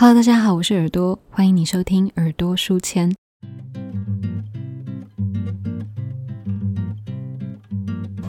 [0.00, 3.12] Hello，大家好，我是耳朵，欢迎你收听耳朵书签。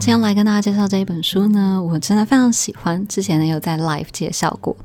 [0.00, 3.06] 天来跟大家介绍这一本书呢，我真的非常喜欢。
[3.06, 4.76] 之前呢有在 Live 介绍过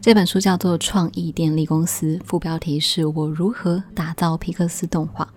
[0.00, 5.28] 这本书，叫做《创意电力公司》，副标题是我如何打造皮克斯动画。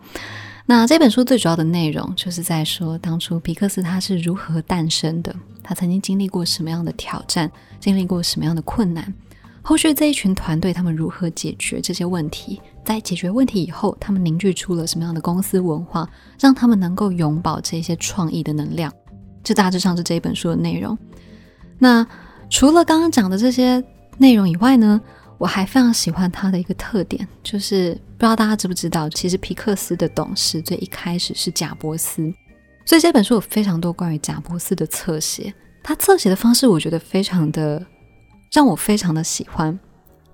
[0.66, 7.52] 那这本书最主要的内容就是在说，当初皮克斯它是如何诞生的，他曾经经历过什么样的挑战，
[7.82, 9.14] 经历过什么样的困难。
[9.66, 12.62] 后续这一群团队，他们如何解决这些问题？
[12.84, 16.08] 在解决问题以后，他们凝聚出了什么样的公司文化，
[16.38, 18.92] 让他们能够永葆这些创意的能量？
[19.42, 20.98] 这大致上是这一本书的内容。
[21.80, 22.06] 那
[22.50, 23.82] 除了刚刚讲的这些
[24.18, 25.00] 内容以外呢，
[25.38, 32.30] 我还非常喜欢它的一个特点，就是不知道大家知不知道，其实皮克斯的董事最一开始是贾伯斯，
[32.86, 35.54] 所以这本书有非常多关于贾伯斯的侧写。
[35.82, 37.82] 他侧写的方式，我觉得非常的。
[38.54, 39.78] 让我非常的喜欢，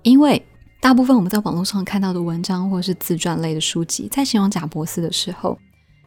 [0.02, 0.46] 因为
[0.78, 5.58] 大部分我们在网络上看到的文章或者是自传类的书籍，在形容贾伯斯的时候，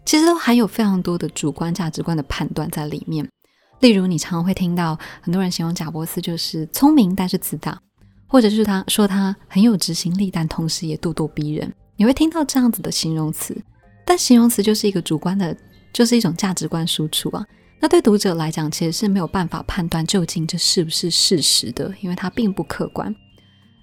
[0.05, 3.27] 其实都含有非常多的主观价值观的判断在里面。
[3.79, 7.77] 例如，你常常会听到很多人形容贾伯斯就是聪明但是自大，
[8.27, 11.73] 或者是他说他很有执行力，但同时也咄咄逼人。
[11.95, 13.59] 你会听到这样子的形容词，
[14.05, 15.57] 但形容词就是一个主观的，
[15.91, 17.43] 就是一种价值观输出啊。
[17.83, 23.13] 那对读者来讲，其实是没有办法判断究竟这是不是事实的，因为它并不客观。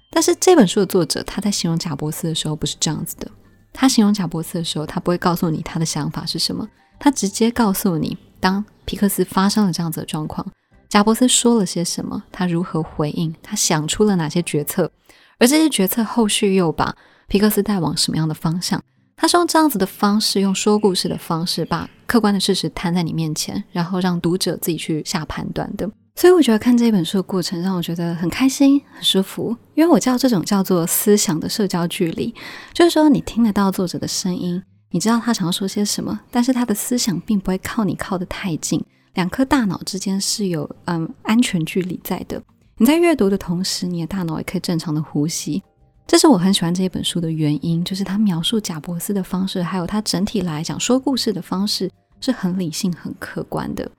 [0.09, 3.29] 但是这本书的作者他在形容贾伯斯的时候不是这样子的，
[3.71, 6.67] 他形容贾伯斯的时候，他不会告诉你他的想法是什么，
[6.99, 10.51] 他直接告诉你，当皮克斯发生了这样子的状况，
[10.89, 14.91] 贾伯斯说了些什么，他如何回应，他想出了哪些决策，
[15.37, 16.95] 而这些决策后续又把
[17.27, 18.81] 皮克斯带往什么样的方向。
[19.15, 25.89] 他是用这样子的方式，用说故事的方式，把客观的事实摊在你面前，然后让读者自己去下判断的。
[26.13, 32.35] 所以我觉得看这一本书的过程让我觉得很开心、很舒服，因为我叫这种叫做思想的社交距离，
[32.73, 38.83] 就是说你听得到作者的声音，你知道他想要说些什么，但是他的思想并不会靠你靠得太近，
[39.13, 42.43] 两颗大脑之间是有嗯安全距离在的。
[42.75, 45.63] 你在阅读的同时，你的大脑也可以正常的呼吸。
[46.05, 51.89] 这是我很喜欢这一本书的原因，就是他描述贾伯斯的方式，还有他整体来讲说故事的方式
[52.21, 53.91] 是很理性、很客观的。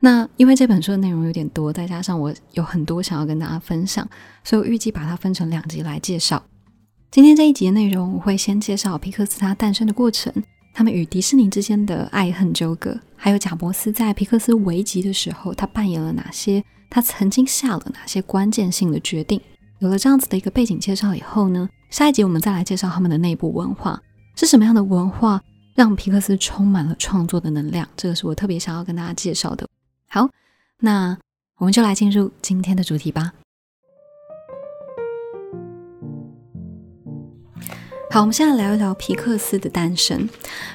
[0.00, 4.08] 那因为这本书的内容有点多，再加上我有很多想要跟大家分享，
[4.42, 6.42] 所以我预计把它分成两集来介绍。
[7.10, 10.32] 今天这一集的内容，我会先介绍皮克斯他诞生的过程，
[10.72, 19.38] 他们与迪士尼之间的爱恨纠葛，还有贾伯斯在皮克斯危急的时候，他扮演了哪些，他曾经下了哪些关键性的决定。
[19.80, 24.00] 有了这样子的一个背景介绍以后呢，下一集我们再来介绍他们的内部文化
[24.36, 25.42] 是什么样的文化，
[25.80, 27.88] 让皮克斯充满了创作的能量。
[27.96, 29.66] 这个是我特别想要跟大家介绍的。
[30.10, 30.28] 好，
[30.80, 31.16] 那
[31.56, 33.32] 我们就来进入今天的主题吧。
[38.10, 40.28] 好，我们现在聊一聊皮克斯的诞生。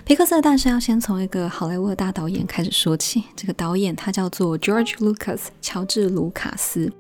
[0.06, 3.26] 皮克斯的诞生要先从一个好莱坞的大导演开始说起。
[3.36, 6.92] 这个导演他叫做 George Lucas，乔治·卢卡斯。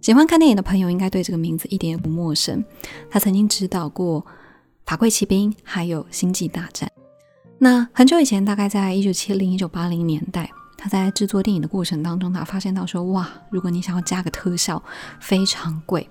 [0.00, 2.64] 喜欢看电影的朋友应该对这个名字一点也不陌生。
[3.10, 4.22] 他曾经指导过
[4.86, 6.90] 《法柜骑兵》还有《星际大战》。
[7.62, 14.82] 那很久以前，大概在一九七零、一九八零年代，他在制作电影的过程当中，他发现到说：哇，如果你想要加个特效，
[15.20, 16.08] 非常贵。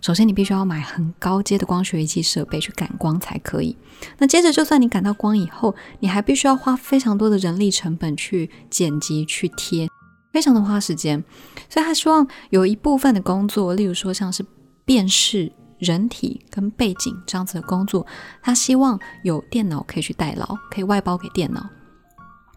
[0.00, 3.76] 首先，你必须要买很高阶的光学仪器设备去感光才可以。
[4.18, 9.88] 那接着，就算你感到光以后，你还必须要花非常多的人力成本去剪辑、去贴。
[10.32, 11.22] 非常的花时间，
[11.70, 14.44] 所以他希望有一部分的工作，例如说像是
[14.84, 18.06] 辨识人体跟背景这样子的工作，
[18.42, 21.68] 他希望有电脑可以去代劳，可以外包给电脑。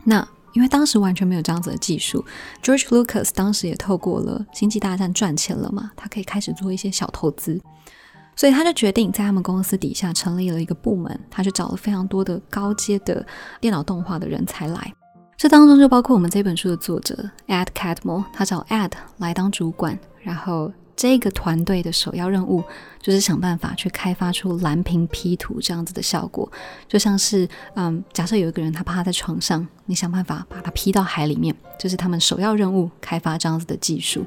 [0.03, 2.25] 那因为当时完全没有这样子的技术
[2.61, 7.61] ，George Lucas 当时也透过了《星际大战》赚钱了嘛，他可以开始做一些小投资，
[8.35, 13.25] 所以他就决定在他们公司底下成立了一个部门，他就找了非常多的高阶的
[13.61, 14.93] 电脑动画的人才来。
[15.37, 20.71] 这当中就包括我们这本书的作者 Ed Catmull，他找 Ed 来当主管，然后
[21.01, 22.63] 这个团队的首要任务
[23.01, 26.47] 就是想办法去开发出蓝屏 P 图这样子的效果，
[26.87, 34.23] 就像是嗯，假设有一个人他趴在床上，你想办法把他 P 到海里面，这是他们首要任务，开发这样子的技术。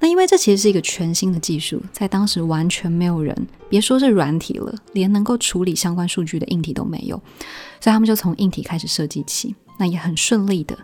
[0.00, 3.36] 那因为这其实是一个全新的技术，在当时完全没有人，
[3.68, 7.20] 别说是软体了，连能够处理相关数据的硬体都没有，
[7.78, 9.54] 所以他们就从硬体开始设计起。
[9.78, 10.74] 那也很顺利的，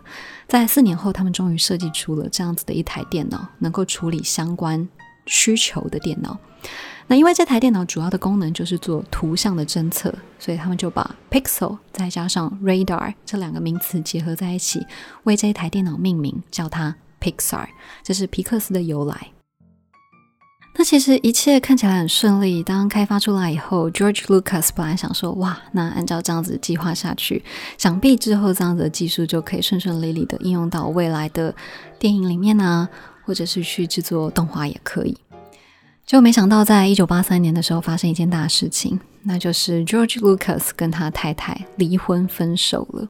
[0.47, 4.87] 在四年后，他们终于设计出了这样子的一台电脑，能够处理相关
[5.25, 6.37] 需求的电脑。
[7.07, 14.85] 那因为这台电脑主要的功能就是做图像的侦测，所以他们就把 pixel 再加上 radar 这两个名词结合在一起，
[15.23, 17.67] 为这一台电脑命名，叫它 Pixar，
[18.03, 19.31] 这是皮克斯的由来。
[20.75, 22.63] 那其实一切看起来很顺利。
[22.63, 27.43] 当开发出来以后，George Lucas 本来想说：“哇，那按照这样子计划下去，
[27.77, 31.53] 想必之后这样子的技术就可以顺顺利利的应用到未来的
[31.99, 32.89] 电影里面啊，
[33.25, 35.17] 或者是去制作动画也可以。”
[36.05, 43.07] 就没想到，在一九八三年的时候发生一件大事情，那就是 George Lucas 跟他太太离婚分手了。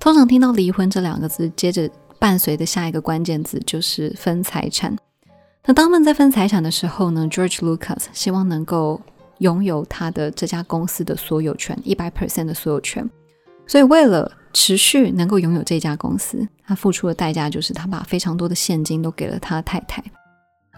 [0.00, 1.88] 通常听到“离婚”这两个字，接着
[2.18, 4.96] 伴随的下一个关键字就是分财产。
[5.66, 9.00] 那当他们在分财产的时候呢，George Lucas 希望能够
[9.38, 13.08] 拥有他的这家公司的所有权，一百 percent 的所有权。
[13.66, 20.02] 所以为了持续能够拥有这家公司，他付出的代价就是他把非常多的现金都给了他太太。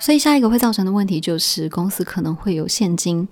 [0.01, 3.27] 所以下一个会造成的问题就是公司可能会有现金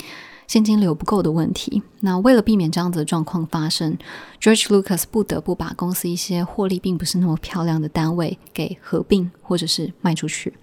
[0.47, 1.83] 现金流不够的问题。
[2.01, 3.97] 那为了避免这样子的状况发生
[4.41, 10.55] ，George Lucas 不得不把公司一些获利并不是那么漂亮的单位给合并或者是卖出去。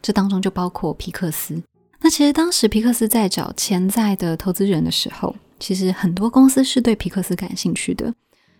[0.00, 1.62] 这当中就包括皮克斯。
[2.00, 8.12] 那其实当时皮克斯在找潜在的投资人的时候，其实很多公司是对皮克斯感兴趣的，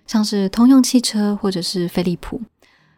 [0.06, 2.40] 像是通用汽车或者是飞利浦。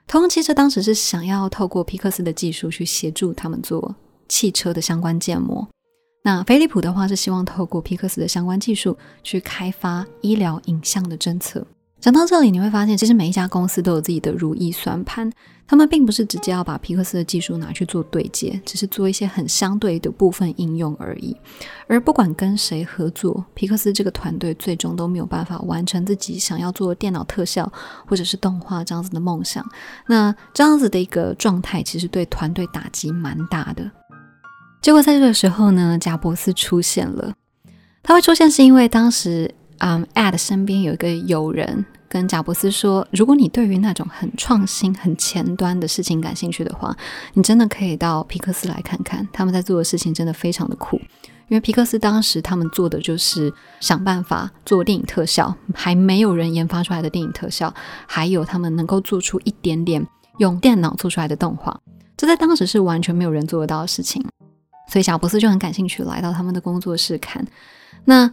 [0.07, 3.95] 通用汽车当时是想要透过皮克斯的技术去协助他们做
[4.29, 5.67] 汽车的相关建模。
[6.23, 11.67] 那飞利浦的话是希望透过皮克斯的相关技术去开发医疗影像的政策。
[12.01, 15.33] 讲到这里，你会发现，其实每一家公司都有自己的如意算盘。
[15.69, 21.37] 他们并不是直接要把皮克斯的技术拿去做对接，只是做一些很相对的部分应用而已。
[21.89, 27.71] 而不管跟谁合作，皮克斯这个团队最终都没有办法完成自己想要做电脑特效
[28.07, 29.65] 或者是动画这样子的梦想。
[30.07, 33.91] 那这样子的一个状态，其实对团队打击蛮大的。
[34.81, 37.35] 结果在这个时候呢，贾伯斯出现了。
[38.03, 39.53] 他会出现是因为当时。
[39.79, 46.97] 嗯，Ad 身边有一个友人跟贾伯斯说：“如果你对于那种很创新、很前端的事情感兴趣的话，
[47.35, 50.97] 你真的可以到皮克斯来看看，他们在做的事情真的非常的酷。
[51.49, 57.73] 因为皮克斯当时他们做的就是想办法做电影特效，还没有人研发出来的电影特效，
[58.07, 60.05] 还有他们能够做出一点点
[60.39, 61.81] 用电脑做出来的动画，
[62.17, 64.25] 这在当时是完全没有人做得到的事情。
[64.89, 67.47] 所以贾伯斯就很感兴趣，来到他们的工作室看。
[68.05, 68.33] 那。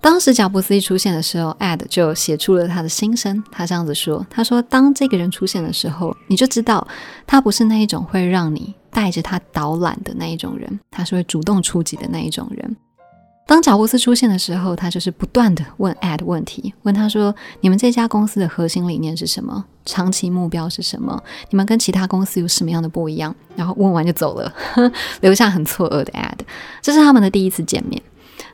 [0.00, 3.42] 当时贾布斯一出现的时候，Ad 就写出了他的心声。
[3.50, 6.86] 他这样子说：“他说，当这个人出现的时候，你就知道
[7.26, 12.76] 他不是那一种会让你带着他导览的那一种人，他是会主动出击的那一种人。
[13.44, 19.64] 当贾布斯出现的时候，他就是不断的问 Ad 问题，问他说：你们这家公司的核心理念是什么？
[19.84, 21.20] 长期目标是什么？
[21.50, 23.34] 你们跟其他公司有什么样的不一样？
[23.56, 24.52] 然后问完就走了，
[25.22, 26.38] 留下很错愕的 Ad。
[26.80, 28.00] 这是他们的第一次见面。”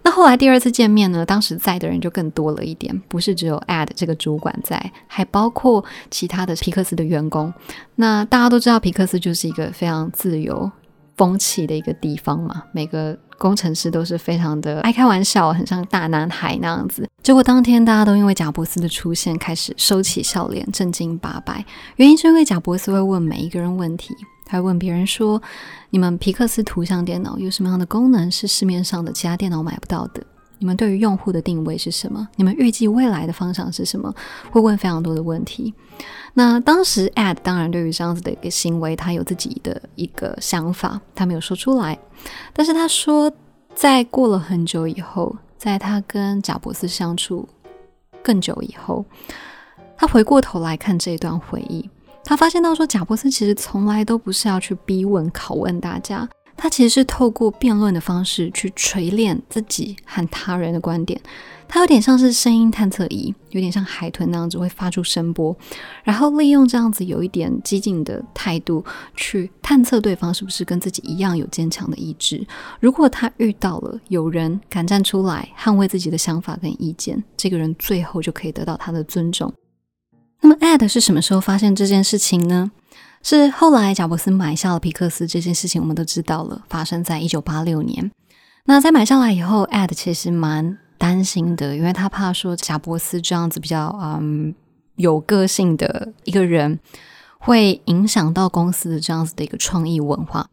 [0.05, 1.25] 那后来第二次见面呢？
[1.25, 7.53] 当时在的人就更多了一点，不是只有 Ad 这个主管在，还包括其他的皮克斯的员工。
[7.97, 10.71] 那大家都知道，皮克斯就是一个非常自由
[11.17, 17.09] 风气的一个地方嘛，每个工程师都是非常的爱开玩笑，很像大男孩那样子。
[17.25, 21.65] 结果当天大家都因为贾伯斯的出现开始收起笑脸，正经八百。
[21.97, 24.15] 原因是因为贾伯斯会问每一个人问题。
[24.45, 25.41] 他问别人说
[25.89, 30.23] ：“你们皮克斯图像电脑有什么样的功能是市面上的其他电脑买不到的？
[30.59, 32.29] 你们对于用户的定位是什么？
[32.37, 34.15] 你们预计未来的方向是什么？”
[34.53, 35.73] 会问非常多的问题。
[36.35, 41.99] 那当时 Ad 当然对于这样子的一个行为，他有自己的一个想法，他没有说出来。
[42.53, 43.33] 但是他说，
[43.75, 45.35] 在过了很久以后，
[45.65, 47.49] 在他跟贾伯斯相处
[48.23, 49.03] 更久以后，
[49.97, 51.89] 他回过头来看这一段回忆。
[52.23, 61.21] 他发现到说，贾伯斯其实从来都不是要去逼问、拷问大家，他其实是透过辩论的方式去锤炼自己和他人的观点。
[61.67, 65.57] 他有点像是声音探测仪，有点像海豚那样子会发出声波，
[66.05, 68.85] 然后利用这样子有一点激进的态度
[69.17, 72.47] 去探测对方是不是跟自己一样有坚强的意志。
[72.79, 79.53] 如果他遇到了有人敢站出来捍卫自己的想法跟意见，这个人最后就可以得到他的尊重。
[80.43, 82.71] 那么，Ad 是什么时候发现这件事情呢？
[83.25, 88.13] 是后来贾伯斯买下了皮克斯这件事情，我们都知道了，发生在一九八六年。
[88.67, 94.55] 那在买下来以后，Ad 其实蛮担心的，因为他怕说贾伯斯这样子比较嗯
[94.97, 96.79] 有个性的一个人，
[97.39, 100.47] 会影响到公司的这样子的一个创意文化，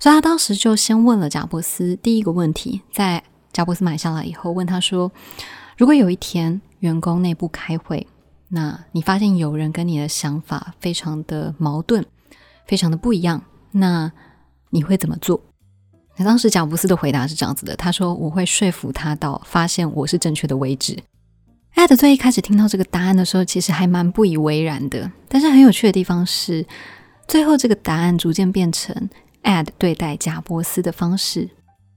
[0.00, 5.12] 所以他当时就先问了贾伯斯第一个问题，在贾伯斯买下来以后，问他说：
[5.78, 8.04] 如果有一天员工内部开会。
[8.48, 12.06] 那你发现有人跟你的想法非常的矛盾，
[12.66, 13.42] 非常的不一样，
[13.72, 14.10] 那
[14.70, 15.40] 你会怎么做？
[16.16, 20.98] 那当时贾布斯的回答是这样子的，他说：“我会说服他到发现我是正确的为止。”
[21.76, 25.12] 艾德最一开始听到这个答案的时候，其实还蛮不以为然的。
[25.28, 26.64] 但是很有趣的地方是，
[27.28, 29.10] 最后这个答案逐渐变成
[29.42, 31.50] 艾德对待贾伯斯的方式。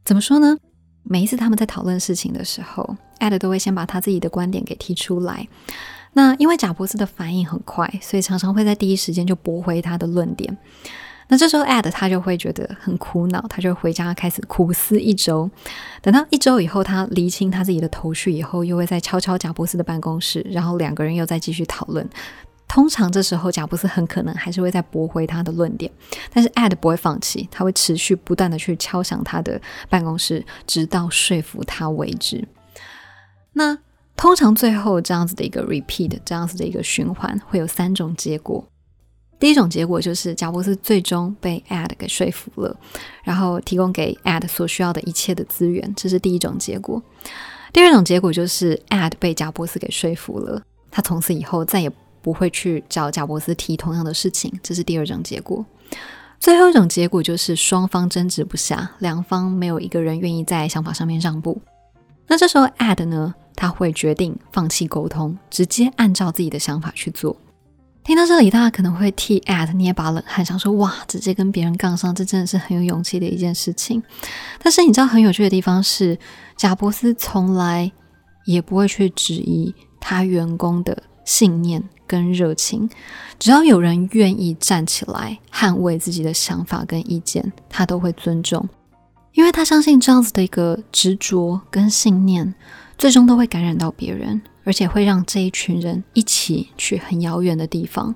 [0.03, 0.57] 怎么说呢？
[1.03, 5.47] 每一次他们在讨论事情的时候，Ed 都会先把他自己的观点给提出来。
[6.13, 10.57] 那因为贾伯斯的反应很快，所以常常会在第一时间就驳回他的论点。
[11.31, 15.49] 那这时候，Ed 他就会觉得很苦恼，他就回家开始苦思一周。
[16.01, 22.07] 等到一周以后，他厘清他自己的头绪以后，又会再敲敲贾伯斯的办公室，然后两个人又再继续讨论。
[22.67, 25.91] 通常这时候，贾布斯很可能还是会再驳回他的论点，
[26.33, 32.47] 但是 Ed 不会放弃，他会持续不断的去敲响他的办公室，直到说服他为止。
[33.53, 33.77] 那
[34.19, 38.61] 通常最后这样子的一个 repeat，这样子的一个循环，会有三种结果。
[39.39, 42.77] 第一种结果就是贾布斯最终被 Ed 给说服了，
[43.23, 47.01] 然后提供给 Ed 所需要的一切的资源，这是第一种结果。
[47.71, 50.61] 第二种结果就是 Ed 被贾布斯给说服了，
[50.91, 51.89] 他从此以后再也。
[52.21, 55.65] 不会去找贾伯斯提同样的事情，这是第二种结果。
[56.37, 61.61] 最后一种结果就是双方争执不下，两方没有一个人愿意在想法上面让步。
[62.29, 67.35] 那这时候 add 呢，他会决定放弃沟通，直接按照自己的想法去做。
[68.03, 74.01] 听到这里，大家可能会替 Ad 捏把冷汗，想说：“哇，直接跟别人杠上，这真的是很有勇气的一件事情。”
[74.63, 76.17] 但是你知道很有趣的地方是，
[76.55, 77.91] 贾伯斯从来
[78.45, 81.83] 也不会去质疑他员工的信念。
[82.09, 82.89] 跟热情，
[83.37, 88.67] 只要有人愿意站起来捍卫自己的想法跟意见，他都会尊重，
[89.33, 92.53] 因为他相信这样子的一个执着跟信念，
[92.97, 98.13] 最终都会感染到别人，而且会让这一群人一起去很遥远的地方。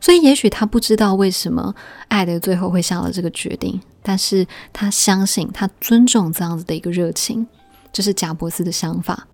[0.00, 1.74] 所以，也许他不知道为什么
[2.08, 7.46] 爱的最后会下了这个决定，但是他相信，他尊重这样子的一个热情，
[7.92, 9.28] 这是贾伯斯的想法。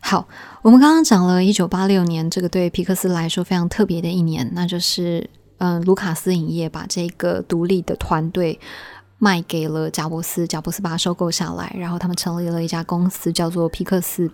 [0.00, 0.28] 好，
[0.60, 8.60] 我们刚刚讲了一九八六年这个对皮克斯来说非常特别的一年，那就是嗯，卢卡斯影业把这个独立的团队
[9.18, 14.30] 卖给了贾伯斯，贾伯斯把它收购下来，然后他们成立了一家公司叫做皮克斯，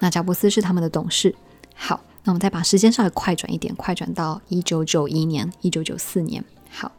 [0.00, 1.34] 那贾伯斯是他们的董事。
[1.74, 6.44] 好，那我们再把时间稍微快转一点，快转到一九九一年、一九九四年。
[6.70, 6.92] 好，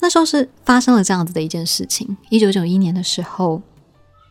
[0.00, 3.62] 那时候是发生了这样子的一件事情，一九九一年的时候。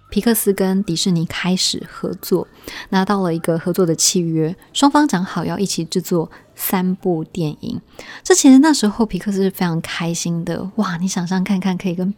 [0.09, 2.47] 皮克斯跟迪士尼开始合作，
[2.91, 7.79] 拿到了一个合作的契约，双方讲好要一起制作三部电影。
[8.23, 10.97] 这其实那时候皮克斯是非常开心的，哇！
[10.97, 12.13] 你想象看看，可以跟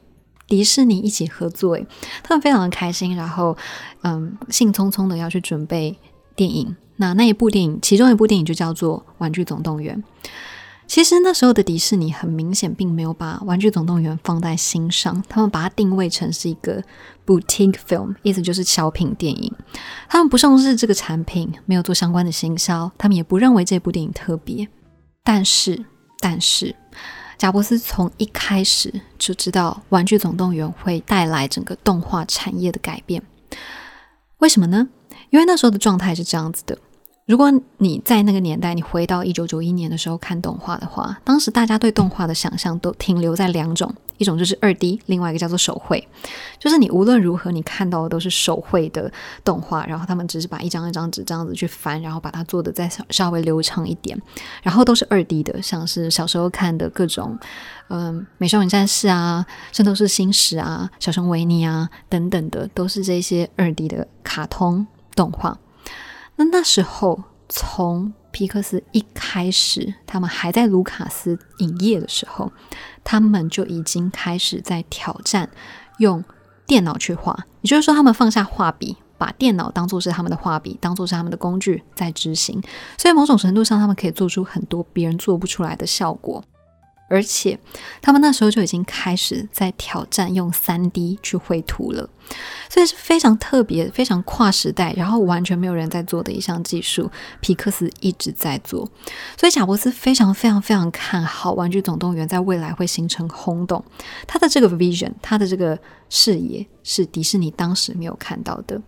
[0.47, 1.85] 迪士尼一起合作，诶，
[2.23, 3.15] 他们非常的开心。
[3.15, 3.55] 然后，
[4.01, 5.95] 嗯，兴冲冲的要去准备
[6.35, 6.75] 电影。
[6.95, 10.01] 那那一部电影，其中一部电影就叫做《玩具总动员》。
[10.89, 16.83] 其实那时候的迪士尼很明显并没有把《玩具总动员》放在心上，他们把它定位成是一个
[17.27, 19.53] boutique film，意思就是小品电影。
[20.09, 24.67] 他们不重视这个产品，没有做相关的行销，他们也不认为这部电影特别。
[25.23, 25.85] 但是，
[26.21, 26.75] 但是，
[27.37, 33.21] 贾伯斯从一开始就知道《玩具总动员》会带来整个动画产业的改变。
[34.39, 34.89] 为什么呢？
[35.29, 36.75] 因为那时候的状态是这样子的。
[37.29, 46.07] 如果你在那个年代，你回到一九九一年的时候看动画的话，当时大家对动画的想象都停留在两种，一种就是二 D，另外一个叫做手绘，
[46.57, 49.11] 就是你无论如何你看到的都是手绘的
[49.43, 54.19] 动画，然后他们只是把一张一张纸这样子去翻，然后把它做的再稍稍微流畅一点，
[54.63, 57.37] 然后都是二 D 的，像是小时候看的各种，
[57.89, 65.55] 嗯，美少女战士啊，圣斗士星矢啊，小熊维尼啊等等的，都是这些二 D 的卡通动画。
[66.39, 72.49] 那那时候，从皮克斯一开始，他们还在卢卡斯影业的时候，
[73.03, 75.49] 他们就已经开始在挑战
[75.97, 76.23] 用
[76.65, 82.63] 电脑去画，也就是说，他们放下画笔，把电脑当做是他们的画笔，当做是他们的工具在执行。
[82.97, 86.41] 所以，某种程度上，他们可以做出很多别人做不出来的效果。
[87.09, 87.59] 而且，
[88.01, 92.07] 他们那时候就已经开始在挑战用三 D 去绘图了，
[92.69, 97.09] 所以是非常特别、非常跨时代，然后完全没有人在做的一项技术。
[97.41, 98.87] 皮克斯一直在做，
[99.37, 103.83] 所以贾伯斯非常、非常、非常看好《玩具总动员》在未来会形成轰动。
[104.27, 105.77] 他的这个 vision，他的这个
[106.09, 108.79] 视野是迪士尼当时没有看到的。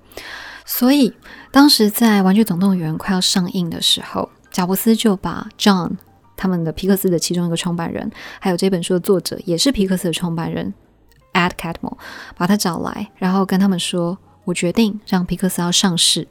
[0.63, 1.11] 所以，
[1.51, 5.93] 当时在《玩具总动员》快要上映的时候，贾伯斯就把 John。
[6.41, 10.73] 他们的皮克斯的其中一个创办人，还有这本书的作者，也是皮克斯的创办人
[11.33, 11.95] Ed Catmull，
[12.35, 16.27] 把他找来，然后跟他们说：“我决定让皮克斯要上市。”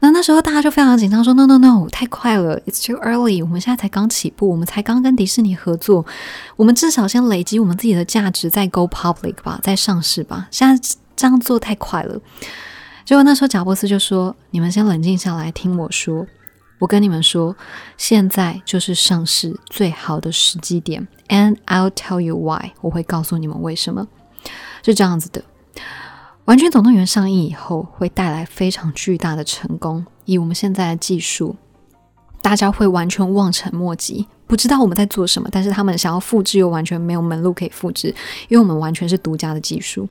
[0.00, 6.06] 那那时候大家就非常紧张，说：“No No No，太快了，It's too early，我们现在才刚起步，我们才刚跟迪士尼合作，
[6.56, 10.48] 我们至少先累积我们自己的价值，再 go public 吧，再上市吧。
[10.50, 12.18] 现在这样做太快了。”
[13.04, 16.26] 结果那时候贾伯斯就说：“你们先冷静下来，听我说。”
[16.82, 17.54] 我跟你们说，
[17.96, 22.72] 现在就是上市最好的时机点，and I'll tell you why。
[22.80, 24.04] 我会告诉你们为什么。
[24.82, 25.40] 是这样子的：
[26.44, 31.54] 《完全总动员》上映以后会带来非常巨大的成功，以我们现在的技术，
[32.40, 35.48] 大家会完全望尘莫及，不知道我们在做什么。
[35.52, 38.08] 但是他们想要复制，又完全没有门路可以复制，
[38.48, 40.08] 因为我们完全是独家的技术。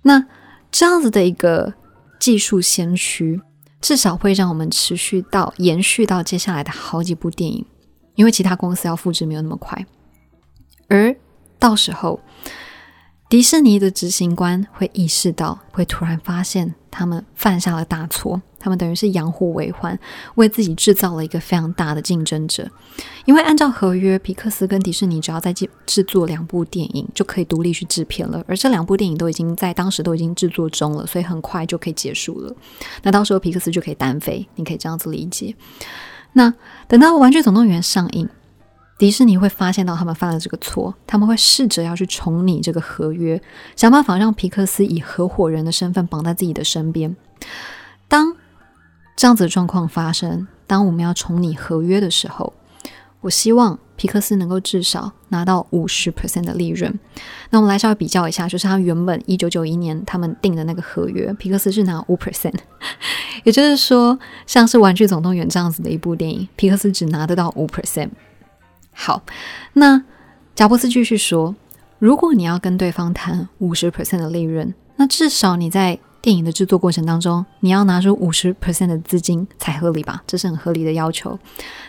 [0.00, 0.24] 那
[0.72, 1.74] 这样子的一个
[2.18, 3.38] 技术先驱，
[3.80, 7.64] 至少会让我们持续到延续到接下来的好几部电影，
[8.14, 9.86] 因为其他公司要复制没有那么快，
[10.88, 11.16] 而
[11.58, 12.20] 到时候。
[13.30, 19.96] 迪士尼的执行官会意识到，会突然发现他们犯下了大错，他们等于是养虎为患，
[20.34, 22.68] 为自己制造了一个非常大的竞争者。
[23.26, 28.44] 因为按照合约，皮克斯跟迪士尼只要再制制作两部电影，就可以独立去制片了。
[28.48, 32.52] 而这两部电影都已经在当时都已经制作中了，所以很快就可以结束了。
[33.04, 35.54] 那到时候皮克斯就可以单飞，你可以这样子理解。
[36.32, 36.52] 那
[36.88, 38.28] 等到《玩具总动员》上映。
[39.00, 43.40] 迪士尼会发现到他们犯了这个错，他们会试着要去重拟这个合约，
[43.74, 47.16] 想办法让皮克斯以合伙人的身份绑在自己的身边。
[48.08, 48.36] 当
[49.16, 52.52] 这样子的状况发生，当我们要重拟合约的时候，
[53.22, 57.00] 我希望皮克斯能够至少拿到五十 percent 的利润。
[57.48, 62.58] 那我们来稍微比较一下，就是他原本一九九一年他们定的那个合约，皮克斯是拿五 percent，
[63.44, 68.10] 也就是说，像是《玩具总动员》这样子的一部电影，皮克斯只拿得到五 percent。
[68.92, 69.22] 好，
[69.72, 70.02] 那
[70.54, 71.54] 贾伯斯继续说
[71.98, 80.22] ：“如果你要跟对方谈五十 percent 的利润，那至少你在电影的制作过程当中，你要拿出五十 percent 的资金才合理吧？
[80.26, 81.38] 这是很合理的要求。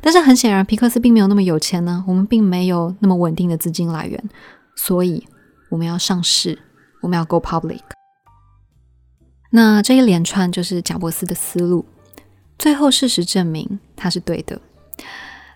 [0.02, 4.24] 但是很显然，皮克斯并没有那么有钱呢，我们并没有那么稳定的资金来源，
[4.78, 5.28] 所以
[5.70, 6.58] 我们要上市，
[7.02, 7.82] 我们要 go public。
[9.50, 11.86] 那这一连串就是贾伯斯的思路，
[12.58, 14.62] 最后事实证明他是对的。”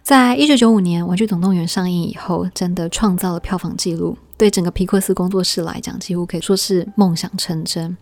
[0.06, 7.98] 在一九九五年《玩具总动员》上映以后，真的创造了票房纪录，对整个皮克斯工作室来讲，几乎可以说是梦想成真。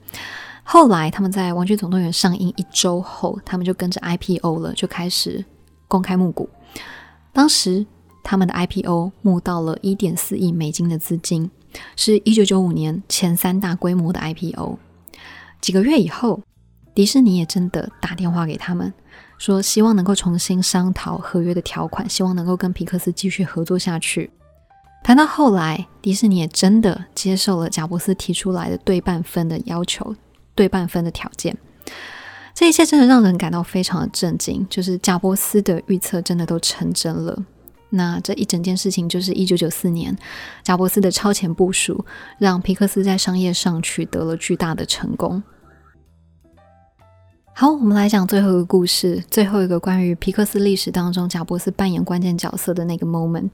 [0.63, 5.45] 后来，他们在《玩具总动员》上映一周后，他们就跟着 IPO 了，就开始
[5.87, 6.49] 公开募股。
[7.31, 7.85] 当时，
[8.21, 11.49] 他们的 IPO 募到了一点四亿美金的资金，
[11.95, 14.77] 是一九九五年前三大规模的 IPO。
[15.61, 16.41] 几个月以后，
[16.93, 18.93] 迪士尼也真的打电话给他们。
[19.37, 24.31] 说希望能够重新商讨合约的条款，希望能够跟皮克斯继续合作下去。
[25.03, 30.15] 谈到后来，迪士尼也真的接受了贾伯斯提出来的对半分的要求，
[30.55, 31.57] 对半分的条件。
[32.53, 37.37] 这一切真的让人感到非常的震惊，就是贾伯斯的预测真的都成真了。
[37.89, 40.15] 那这一整件事情就是一九九四年，
[40.63, 42.05] 贾伯斯的超前部署，
[42.37, 45.43] 让皮克斯在商业上取得了巨大的成功。
[47.55, 53.51] 好，我们来讲最后一个故事，最后一个关于皮克斯历史当中贾伯斯扮演关键角色的那个 moment。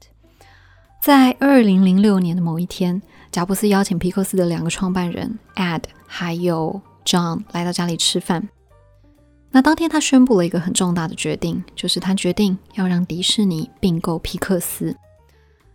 [1.02, 8.48] 在二零零六年的某一天，贾伯斯邀请皮克斯的两个创办人 Ed 还有 John 来到家里吃饭。
[9.50, 14.96] 那当天他宣布了一个很重大的决定，就是他决定要让迪士尼并购皮克斯。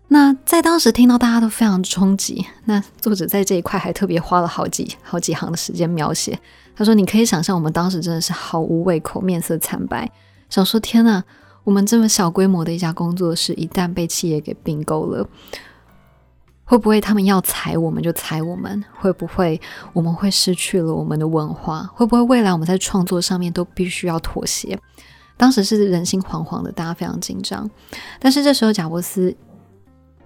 [0.08, 2.46] 那在当时听到大家都非常冲击。
[2.66, 6.40] 那作者在这一块还特别花了好几好几行的时间描写。
[6.76, 10.10] 他说：“你可以想象，我们当时真的是毫无胃口，面色惨白，
[10.50, 11.24] 想说天呐，
[11.64, 15.26] 我们这么小规模的一家工作室，一旦被企业给并购了，
[16.66, 18.84] 会不会他们要裁我们就裁我们？
[18.94, 19.60] 会不会
[19.94, 21.90] 我们会失去了我们的文化？
[21.94, 24.78] 会不会未来我们在创作上面都必须要妥协？
[25.38, 27.70] 当时是人心惶惶的，大家非常紧张。
[28.20, 29.36] 但是这时候，贾伯斯。”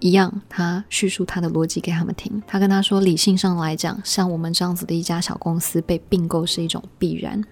[0.00, 2.42] 一样，他叙述他的逻辑给他们听。
[2.46, 7.42] 他跟他说，理性上来讲，像我们这样子的一家小公司被并购是一种必然。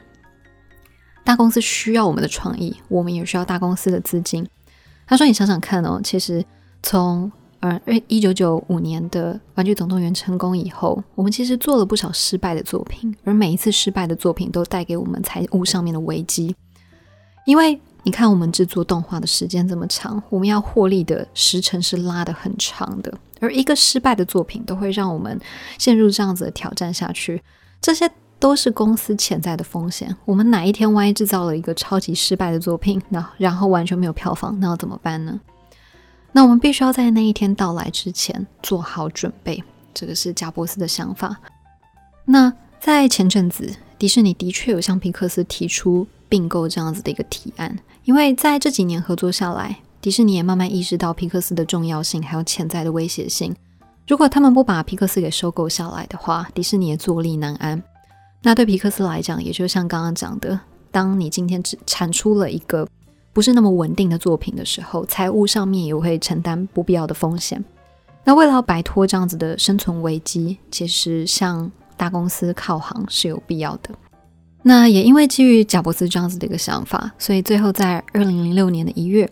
[1.24, 4.46] 大公司需要我们的创意，我们也需要大公司的资金。
[5.06, 6.44] 他说：“你想想看哦，其实
[6.82, 7.30] 从
[7.60, 16.56] 呃一九九五年的《玩具总动员》成功以后，我们其实做了不少失败的作品，而每一次失败的作品都带给我们财务上面的危机，
[17.44, 23.12] 因为。”你看，我们制作动画的时间这么长，我们要获利的时程是拉得很长的。
[23.40, 25.38] 而一个失败的作品都会让我们
[25.78, 27.42] 陷入这样子的挑战下去，
[27.80, 30.16] 这些都是公司潜在的风险。
[30.24, 35.38] 我们哪一天万一制造了一个超级失败的作品，那然后完全没有票房，那要怎么办呢？
[36.32, 39.62] 那我们必须要在那一天到来之前做好准备。
[39.92, 41.36] 这个是贾伯斯的想法。
[42.24, 47.78] 那在前阵子，迪士尼的确有向皮克斯提出并购这样子的一个提案。
[48.04, 53.54] 因为在这几年合作下来，迪士尼也慢慢意识到皮克斯的重要性，还有潜在的威胁性。
[54.06, 57.82] 如果他们不把皮克斯给收购下来的话，迪士尼也坐立难安。
[58.42, 60.58] 那对皮克斯来讲，也就像刚刚讲的，
[60.90, 62.88] 当你今天只产出了一个
[63.32, 67.62] 不是那么稳定的作品的时候，财务上面也会承担不必要的风险。
[68.24, 73.90] 那为了要摆脱这样子的生存危机，其实像大公司靠行是有必要的。
[74.62, 79.30] 那也因为基于贾伯斯这样子的一个想法，所以最后在二零零六年的一月，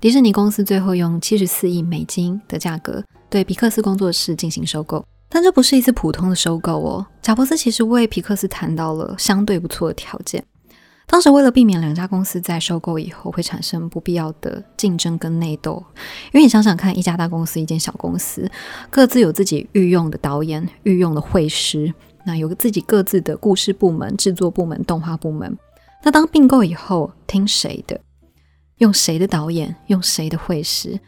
[0.00, 5.04] 迪士尼公司最后用七十四亿美金的价格对皮克斯工作室进行收购。
[5.28, 10.42] 但这不是一次普通的收购哦，贾伯斯其实为皮克斯谈到了相对不错的条件。
[11.10, 15.82] 当时为了避免两家公司在收购以后会产生不必要的竞争跟内斗，
[16.26, 18.48] 因为你想想看，一家大公司，一间小公司，
[18.90, 21.92] 各自有自己御用的导演、御用的绘师，
[22.26, 25.56] 那有个自己各自的故事部门、制作部门、动画部门。
[26.04, 27.98] 那当并购以后，听谁的？
[28.76, 29.74] 用谁的导演？
[29.86, 31.00] 用谁的绘师？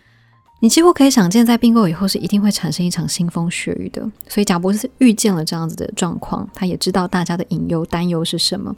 [0.63, 4.11] 你几乎可以想见，在并购以后是一定会产生一场腥风血雨的。
[4.29, 8.75] 所以贾博士预见了这样子的状况，他也知道大家的隐忧、担忧是什么。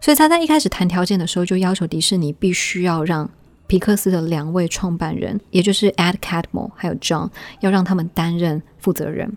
[0.00, 3.28] 所以他在一开始谈条件的时候，就要求迪士尼必须要让
[3.66, 7.30] 皮克斯的两位创办人，也就是 Ed Catmull 还有 John，
[7.60, 9.36] 要让他们担任负责人。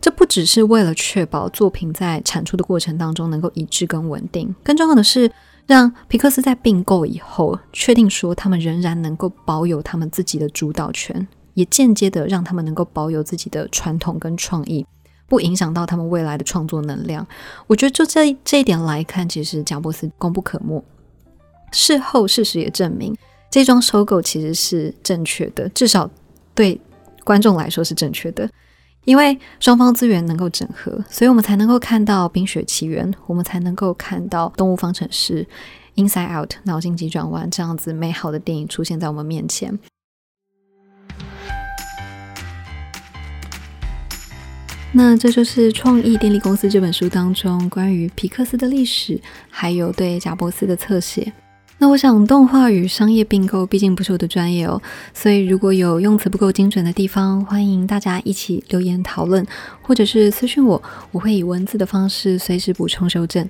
[0.00, 5.30] 这不只是为了确保作品在产出的过程当中能够一致跟稳定，更重要的是
[5.66, 14.84] 让皮克斯在并购以后，确定说他们仍然能够保有他们自己的主导权，也间接的让他们能够保有自己的传统跟创意。
[15.32, 17.26] 不影响到他们未来的创作能量，
[17.66, 20.84] 我觉得就这这一点来看，其实贾伯斯功不可没。
[21.72, 23.16] 事后事实也证明，
[23.50, 26.10] 这桩收购其实是正确的，至少
[26.54, 26.78] 对
[27.24, 28.46] 观众来说是正确的，
[29.06, 35.48] 因为双方资源能够整合，所以我们才能够看到《冰雪奇缘》，我们才能够看到《动物方程式》、
[36.06, 39.78] 《Inside Out》、脑筋急转弯这样子美好的电影出现在我们面前。
[44.94, 51.32] 那这就是《创意电力公司》这本书当中关于皮克斯的历史，还有对贾伯斯的侧写。
[51.78, 54.80] 那我想，动画与商业并购毕竟不是我的专业哦，
[55.14, 59.44] 所以如果有用词不够精准的地方，欢迎大家一起留言讨论，
[59.80, 63.48] 或者是私信我，我会以文字的方式随时补充修正。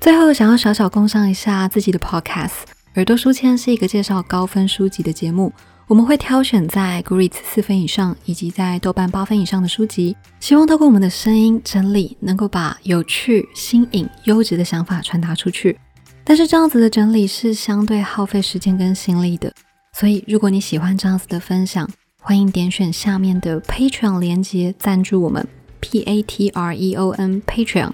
[0.00, 2.24] 最后，想要小小工商一下自己的 Podcast，
[2.96, 5.52] 《耳朵书签》是一个介绍高分书籍的节目。
[5.88, 15.78] 我们会挑选在 Great 四分以上，以及在豆瓣八分以上的书籍，希望透过我们的声音整理，能够把有趣、新颖、优质的想法传达出去。
[16.24, 19.50] 但是这样子的整理是相对耗费时间跟心力的，
[19.94, 21.88] 所以如果你喜欢这样子的分享，
[22.20, 25.48] 欢迎点选下面的 Patreon 连接赞助我们
[25.80, 27.92] ，P A T R E O N Patreon。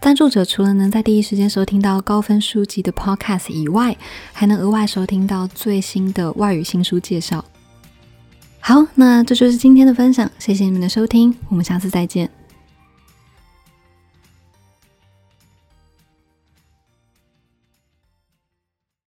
[0.00, 3.96] 赞助者除了能在第一时间收听到高分书籍的 Podcast 以外，
[4.32, 7.44] 还能额外收听到最新的外语新书介绍。
[8.60, 12.30] 好，那这就是今天的分享，谢谢你们的收听，我们下次再见。